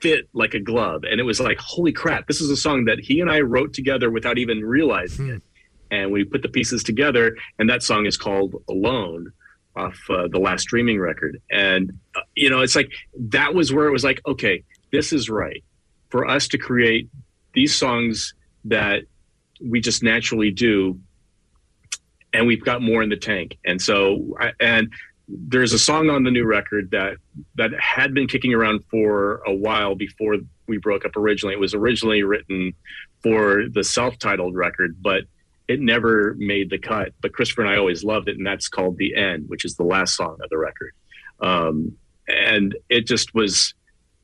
[0.00, 1.04] fit like a glove.
[1.04, 3.72] And it was like, holy crap, this is a song that he and I wrote
[3.72, 5.42] together without even realizing it.
[5.90, 9.32] And we put the pieces together, and that song is called Alone
[9.74, 11.40] off uh, the last dreaming record.
[11.50, 12.90] And, uh, you know, it's like
[13.30, 15.64] that was where it was like, okay, this is right
[16.10, 17.08] for us to create
[17.54, 19.04] these songs that
[19.64, 20.98] we just naturally do.
[22.32, 23.58] And we've got more in the tank.
[23.64, 24.92] And so, and
[25.28, 27.16] there's a song on the new record that
[27.56, 30.36] that had been kicking around for a while before
[30.66, 31.54] we broke up originally.
[31.54, 32.72] It was originally written
[33.22, 35.24] for the self-titled record, but
[35.66, 37.12] it never made the cut.
[37.20, 39.84] But Christopher and I always loved it, and that's called "The End," which is the
[39.84, 40.92] last song of the record.
[41.40, 43.74] Um, and it just was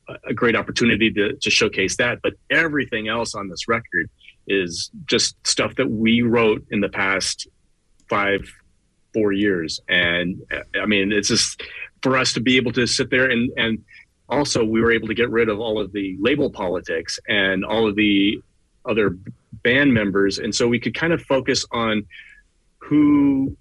[0.07, 2.21] a- great opportunity to, to showcase that.
[2.21, 4.09] But everything else on this record
[4.47, 7.47] is just stuff that we wrote in the past
[8.09, 8.41] five,
[9.15, 9.79] four years.
[9.87, 11.63] And uh, I mean, it's just
[12.03, 13.83] for us to be able to sit there and, and
[14.27, 17.87] also we were able to get rid of all of the label politics and all
[17.87, 18.41] of the
[18.83, 19.17] other
[19.63, 20.37] band members.
[20.37, 22.05] And so we could kind of focus on
[22.79, 23.55] who,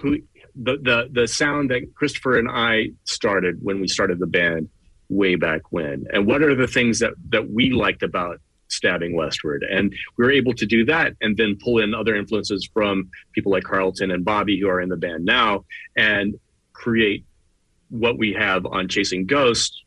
[0.00, 0.20] who,
[0.54, 4.68] the, the, the sound that Christopher and I started when we started the band
[5.08, 8.40] way back when and what are the things that that we liked about
[8.74, 9.64] stabbing westward.
[9.70, 13.52] And we were able to do that and then pull in other influences from people
[13.52, 15.64] like carlton and bobby who are in the band now
[15.96, 16.34] and
[16.72, 17.24] create
[17.90, 19.82] what we have on chasing ghosts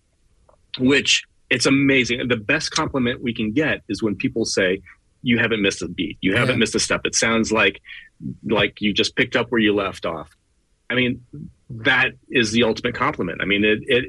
[0.80, 2.28] which it's amazing.
[2.28, 4.82] The best compliment we can get is when people say
[5.24, 6.18] you haven't missed a beat.
[6.22, 6.60] You haven't Yeah.
[6.60, 7.02] missed a step.
[7.06, 7.82] It sounds like
[8.44, 10.30] like you just picked up where you left off.
[10.90, 11.22] I mean
[11.70, 13.42] that is the ultimate compliment.
[13.42, 14.06] I mean it it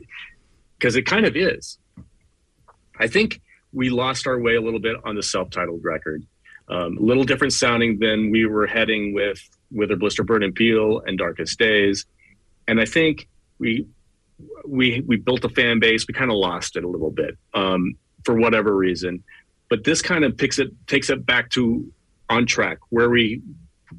[0.79, 1.79] because it kind of is.
[2.99, 3.41] I think
[3.73, 6.25] we lost our way a little bit on the self-titled record.
[6.69, 11.01] Um, a little different sounding than we were heading with Wither Blister Burn and Peel
[11.07, 12.05] and Darkest Days,
[12.67, 13.27] and I think
[13.59, 13.87] we
[14.67, 16.07] we we built a fan base.
[16.07, 19.25] We kind of lost it a little bit um, for whatever reason,
[19.71, 21.91] but this kind of picks it takes it back to
[22.29, 23.41] on track where we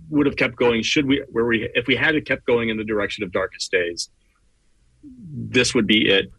[0.09, 0.83] would have kept going.
[0.83, 4.09] Should we where we if we had kept going in the direction of Darkest Days,
[5.03, 6.31] this would be it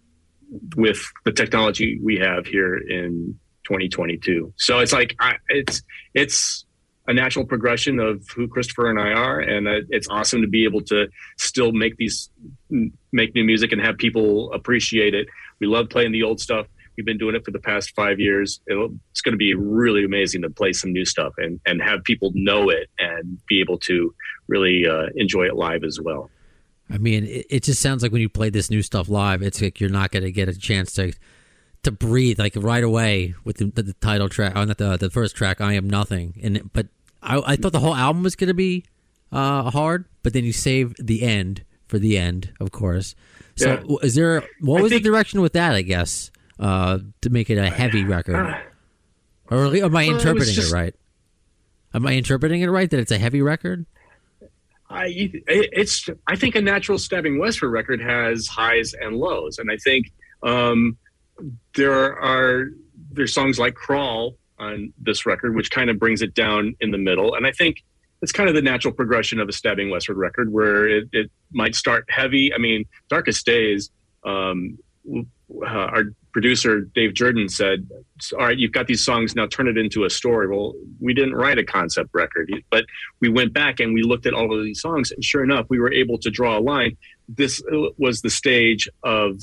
[0.76, 4.52] with the technology we have here in 2022.
[4.56, 5.82] So it's like I, it's
[6.14, 6.64] it's
[7.06, 10.82] a natural progression of who Christopher and I are, and it's awesome to be able
[10.82, 11.08] to
[11.38, 12.30] still make these
[13.12, 15.26] make new music and have people appreciate it.
[15.60, 16.66] We love playing the old stuff.
[16.96, 18.60] We've been doing it for the past five years.
[18.68, 22.04] It'll, it's going to be really amazing to play some new stuff and and have
[22.04, 24.14] people know it and be able to
[24.48, 26.30] really uh, enjoy it live as well.
[26.92, 29.60] I mean, it, it just sounds like when you play this new stuff live, it's
[29.62, 31.12] like you're not going to get a chance to
[31.82, 35.10] to breathe like right away with the, the, the title track, or not the the
[35.10, 36.88] first track, "I Am Nothing." And but
[37.22, 38.84] I, I thought the whole album was going to be
[39.32, 43.14] uh, hard, but then you save the end for the end, of course.
[43.56, 43.96] So, Yeah.
[44.02, 45.74] is there what was think- the direction with that?
[45.74, 48.56] I guess uh, to make it a heavy record,
[49.50, 50.94] or am I Well, it interpreting just- it right?
[51.92, 53.84] Am I interpreting it right that it's a heavy record?
[54.90, 59.76] I it's I think a natural stabbing westward record has highs and lows, and I
[59.76, 60.98] think um,
[61.76, 62.70] there are
[63.12, 66.98] there's songs like "Crawl" on this record, which kind of brings it down in the
[66.98, 67.84] middle, and I think
[68.20, 71.76] it's kind of the natural progression of a stabbing westward record, where it, it might
[71.76, 72.52] start heavy.
[72.52, 73.90] I mean, "Darkest Days."
[74.24, 77.88] Um, uh, our producer Dave Jordan said,
[78.32, 79.46] "All right, you've got these songs now.
[79.46, 82.84] Turn it into a story." Well, we didn't write a concept record, but
[83.20, 85.78] we went back and we looked at all of these songs, and sure enough, we
[85.78, 86.96] were able to draw a line.
[87.28, 89.38] This uh, was the stage of,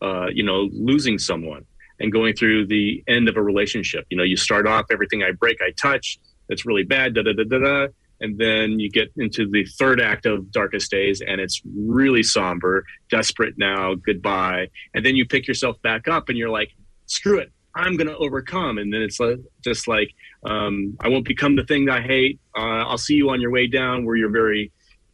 [0.00, 1.64] uh, you know, losing someone
[2.00, 4.06] and going through the end of a relationship.
[4.10, 6.18] You know, you start off everything I break, I touch.
[6.48, 7.14] That's really bad.
[7.14, 7.86] Da da da da da.
[8.20, 12.84] And then you get into the third act of Darkest Days, and it's really somber,
[13.10, 14.68] desperate now, goodbye.
[14.94, 16.70] And then you pick yourself back up, and you're like,
[17.06, 18.78] screw it, I'm going to overcome.
[18.78, 19.18] And then it's
[19.62, 20.10] just like,
[20.44, 22.40] um, I won't become the thing I hate.
[22.56, 24.72] Uh, I'll see you on your way down, where you're very,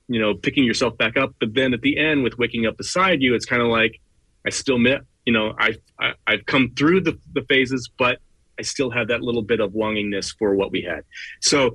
[0.09, 1.35] you know, picking yourself back up.
[1.41, 4.01] But then at the end, with waking up beside you, it's kind of like,
[4.47, 8.19] I still met, you know, I, I I've come through the, the phases, but
[8.59, 11.03] I still have that little bit of longingness for what we had.
[11.41, 11.75] So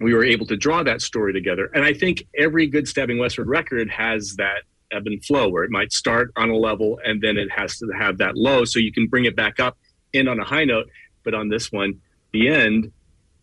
[0.00, 1.70] we were able to draw that story together.
[1.74, 5.70] And I think every good Stabbing Westward record has that ebb and flow where it
[5.70, 8.92] might start on a level and then it has to have that low so you
[8.92, 9.76] can bring it back up
[10.12, 10.88] in on a high note.
[11.22, 12.00] But on this one,
[12.32, 12.92] the end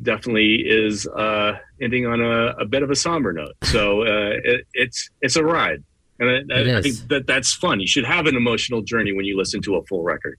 [0.02, 3.54] definitely is uh, ending on a, a bit of a somber note.
[3.64, 5.84] So uh, it, it's it's a ride.
[6.20, 7.80] And I, I, I think that that's fun.
[7.80, 10.38] You should have an emotional journey when you listen to a full record.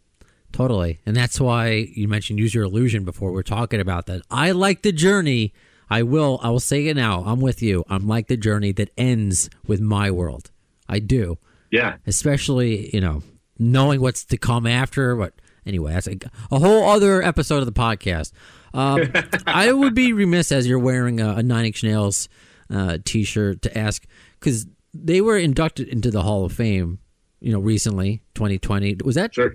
[0.52, 1.00] Totally.
[1.06, 4.22] And that's why you mentioned use your illusion before we're talking about that.
[4.30, 5.52] I like the journey.
[5.92, 7.22] I will I will say it now.
[7.26, 7.84] I'm with you.
[7.88, 10.50] I'm like the journey that ends with my world.
[10.88, 11.38] I do.
[11.70, 11.96] Yeah.
[12.06, 13.22] Especially, you know,
[13.58, 15.14] knowing what's to come after.
[15.16, 15.34] But
[15.66, 16.16] anyway, that's a,
[16.50, 18.32] a whole other episode of the podcast.
[18.74, 19.12] Um,
[19.46, 22.28] I would be remiss as you're wearing a, a Nine Inch Nails
[22.70, 24.06] uh, t-shirt to ask
[24.40, 26.98] because they were inducted into the Hall of Fame,
[27.40, 28.96] you know, recently, 2020.
[29.04, 29.54] Was that Sure.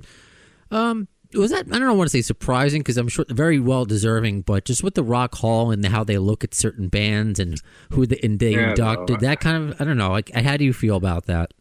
[0.72, 3.86] um, was that I don't know, want to say surprising because I'm sure very well
[3.86, 7.62] deserving, but just with the Rock Hall and how they look at certain bands and
[7.92, 10.12] who they, and they Yeah, inducted, no, that kind of I don't know.
[10.12, 11.54] Like, how do you feel about that?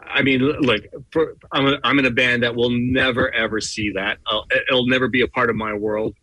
[0.00, 3.92] I mean, look, for, I'm, a, I'm in a band that will never ever see
[3.92, 4.18] that.
[4.26, 6.14] Uh, it'll never be a part of my world.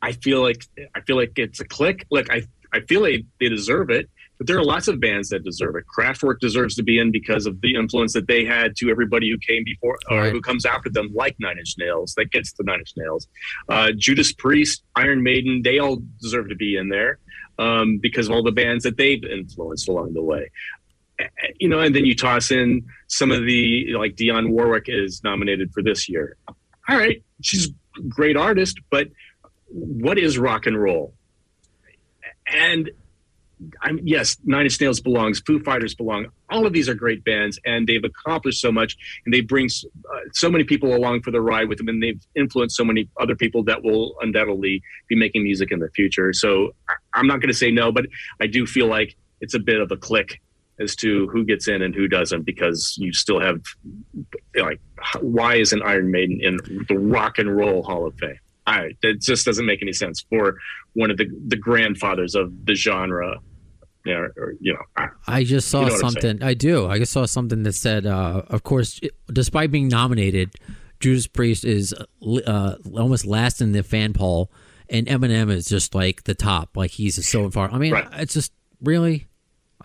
[0.00, 2.06] I feel like I feel like it's a click.
[2.10, 4.08] Look, I I feel like they deserve it.
[4.40, 5.84] But there are lots of bands that deserve it.
[5.94, 9.36] Kraftwerk deserves to be in because of the influence that they had to everybody who
[9.36, 10.32] came before or Right.
[10.32, 12.14] who comes after them, like Nine Inch Nails.
[12.14, 13.28] That gets the Nine Inch Nails.
[13.68, 17.18] Uh, Judas Priest, Iron Maiden, they all deserve to be in there
[17.58, 20.50] um, because of all the bands that they've influenced along the way.
[21.58, 25.70] You know, and then you toss in some of the like Dionne Warwick is nominated
[25.74, 26.38] for this year.
[26.88, 29.08] All right, she's a great artist, but
[29.66, 31.12] what is rock and roll?
[32.50, 32.90] And
[33.82, 36.26] I'm, yes, Nine Inch Nails belongs, Foo Fighters belong.
[36.48, 39.68] All of these are great bands, and they've accomplished so much, and they bring
[40.12, 43.08] uh, so many people along for the ride with them, and they've influenced so many
[43.18, 46.32] other people that will undoubtedly be making music in the future.
[46.32, 46.74] So
[47.14, 48.06] I'm not going to say no, but
[48.40, 50.40] I do feel like it's a bit of a clique
[50.78, 53.60] as to who gets in and who doesn't, because you still have
[54.54, 54.80] like,
[55.20, 56.56] why isn't Iron Maiden in
[56.88, 58.38] the Rock and Roll Hall of Fame?
[58.66, 60.58] I, it just doesn't make any sense for
[60.92, 63.38] one of the the grandfathers of the genre.
[64.06, 66.42] Know, or, you know, I- just saw You know something.
[66.42, 66.86] I do.
[66.86, 68.98] I just saw something that said, uh, of course,
[69.32, 70.50] despite being nominated,
[71.00, 71.94] Judas Priest is
[72.46, 74.50] uh, almost last in the fan poll,
[74.88, 76.76] and Eminem is just like the top.
[76.76, 77.70] Like he's so far.
[77.70, 78.08] I mean, Right.
[78.14, 79.26] it's just really.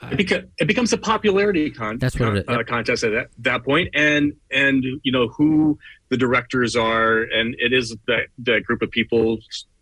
[0.02, 3.64] it, beca- it becomes a popularity con- That's what it uh, contest at that, that
[3.64, 5.78] point, and and you know who
[6.10, 9.38] the directors are, and it is that that group of people,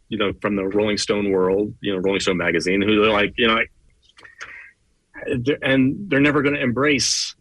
[0.10, 3.34] you know, from the Rolling Stone world, you know, Rolling Stone magazine, who are like,
[3.38, 3.72] you know, like,
[5.62, 7.36] and they're never going to embrace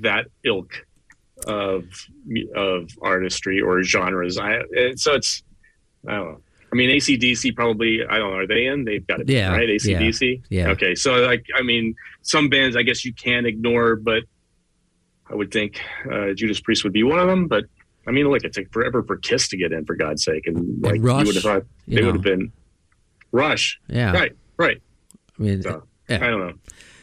[0.00, 0.84] that ilk
[1.46, 1.84] of
[2.56, 4.38] of artistry or genres.
[4.38, 5.42] I and so it's
[6.06, 6.40] I don't know.
[6.70, 8.38] I mean, ACDC probably I don't know.
[8.38, 8.84] Are they in?
[8.84, 9.68] They've got to be Yeah, right.
[9.68, 10.42] ACDC.
[10.50, 10.68] yeah.
[10.70, 14.24] Okay, so like I mean, some bands I guess you can ignore, but
[15.30, 17.46] I would think uh, Judas Priest would be one of them.
[17.48, 17.64] But
[18.06, 20.82] I mean, look, it took forever for Kiss to get in, for God's sake, and
[20.82, 22.06] like Rush, you would have thought you they know.
[22.08, 22.52] would have been
[23.32, 23.78] Rush.
[23.88, 24.12] Yeah.
[24.12, 24.78] Right, right.
[25.38, 26.16] I mean, So yeah.
[26.16, 26.52] I don't know.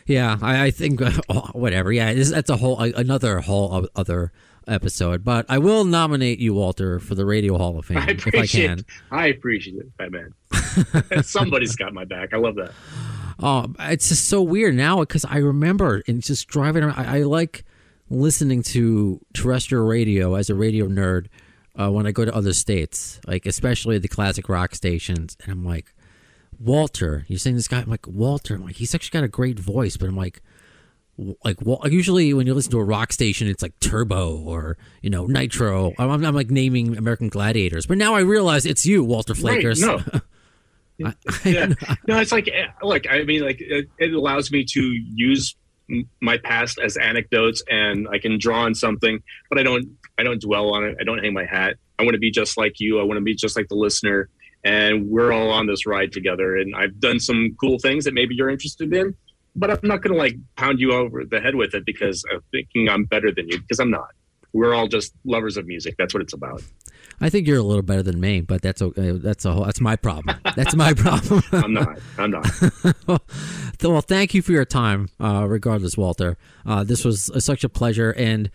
[0.06, 1.92] Yeah, I, I think oh, whatever.
[1.92, 4.32] Yeah, this, that's a whole another whole other
[4.68, 5.24] episode.
[5.24, 8.30] But I will nominate you, Walter, for the Radio Hall of Fame I if I
[8.30, 8.68] appreciate.
[8.68, 8.86] can.
[9.12, 10.34] I appreciate it, Batman.
[11.24, 12.34] Somebody's got my back.
[12.34, 12.72] I love that.
[13.40, 16.98] Oh, it's just so weird now because I remember and just driving around.
[16.98, 17.66] I, I like
[18.10, 21.28] listening to terrestrial radio as a radio nerd
[21.76, 25.36] uh, when I go to other states, like especially the classic rock stations.
[25.44, 25.94] And I'm like,
[26.60, 27.80] Walter, you're saying this guy?
[27.80, 28.56] I'm like Walter.
[28.56, 30.42] I'm like he's actually got a great voice, but I'm like.
[31.46, 35.10] Like Wal- usually when you listen to a rock station, it's like Turbo or you
[35.10, 35.94] know Nitro.
[35.98, 39.64] I'm, I'm, I'm like naming American Gladiators, but now I realize it's you, Walter Right,
[39.64, 39.80] Flakus.
[39.80, 40.02] no.
[41.46, 41.74] yeah.
[42.08, 45.56] No, it's like, eh, look, I mean, like, it, it allows me to use
[46.20, 49.88] my past as anecdotes and I can draw on something, but I don't,
[50.18, 50.98] I don't dwell on it.
[51.00, 51.76] I don't hang my hat.
[51.98, 53.00] I want to be just like you.
[53.00, 54.28] I want to be just like the listener.
[54.66, 56.58] And we're all on this ride together.
[56.58, 59.16] And I've done some cool things that maybe you're interested in,
[59.56, 62.42] but I'm not going to like pound you over the head with it because I'm
[62.52, 64.10] thinking I'm better than you because I'm not.
[64.52, 65.96] We're all just lovers of music.
[65.98, 66.64] That's what it's about.
[67.22, 69.12] I think you're a little better than me, but that's okay.
[69.12, 70.38] That's a whole, that's my problem.
[70.56, 71.44] That's my problem.
[71.52, 72.00] I'm not.
[72.18, 72.48] I'm not.
[73.84, 76.38] well, thank you for your time, uh, regardless, Walter.
[76.66, 78.50] Uh, this was uh, such a pleasure, and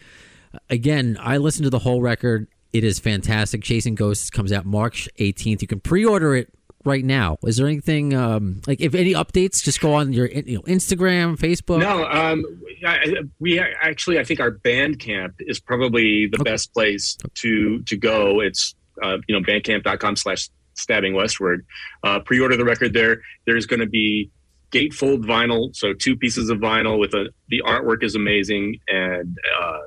[0.68, 2.49] again, I listened to the whole record.
[2.72, 3.62] It is fantastic.
[3.62, 5.62] Chasing Ghosts comes out March 18th.
[5.62, 6.52] You can pre-order it
[6.85, 7.37] right now.
[7.44, 9.62] Is there anything um, like if any updates?
[9.62, 11.80] Just go on your you know, Instagram, Facebook.
[11.80, 12.44] No, um,
[12.87, 16.50] I, we actually, I think our Bandcamp is probably the Okay.
[16.50, 18.40] best place to to go.
[18.40, 21.66] It's uh, you know bandcamp.com slash stabbing westward.
[22.04, 23.20] Uh, pre-order the record there.
[23.46, 24.30] There's going to be
[24.70, 29.78] gatefold vinyl, so two pieces of vinyl with a the artwork is amazing, and uh,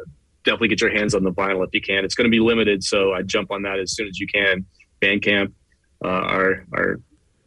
[0.44, 2.04] definitely get your hands on the vinyl if you can.
[2.06, 4.66] It's going to be limited, so I jump on that as soon as you can.
[5.02, 5.52] Bandcamp,
[6.04, 7.00] uh, our our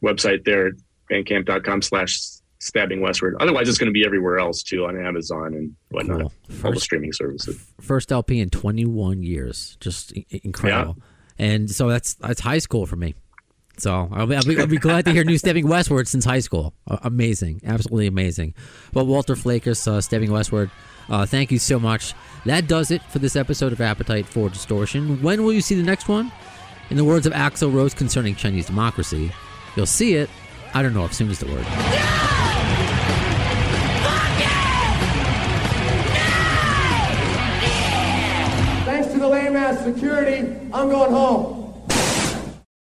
[0.02, 0.72] website there,
[1.10, 2.18] bandcamp.com slash
[2.58, 3.36] stabbing westward.
[3.40, 6.26] Otherwise, it's going to be everywhere else too on Amazon and whatnot, Cool.
[6.26, 7.72] all the First, streaming services.
[7.80, 9.76] first LP in 21 years.
[9.80, 10.96] Just incredible.
[11.38, 13.14] And so that's that's high school for me.
[13.78, 16.38] So I'll be, I'll be, I'll be glad to hear new Stabbing Westward since high
[16.40, 16.72] school.
[16.86, 18.54] Amazing, absolutely amazing.
[18.94, 20.70] Well, Walter Flakus, uh, Stabbing Westward,
[21.08, 22.14] uh, thank you so much.
[22.44, 25.22] That does it for this episode of Appetite for Distortion.
[25.22, 26.30] When will you see the next one?
[26.90, 29.32] In the words of Axl Rose concerning Chinese democracy,
[29.74, 30.30] you'll see it.
[30.72, 31.66] I don't know if soon is the word.
[38.84, 41.65] Thanks to the lame ass security, I'm going home.